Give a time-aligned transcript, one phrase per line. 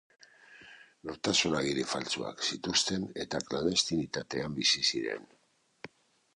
[1.09, 5.33] Nortasun agiri faltsuak zituzten eta klandestinitatean bizi ziren.